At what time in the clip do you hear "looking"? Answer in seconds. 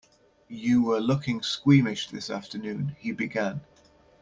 0.99-1.43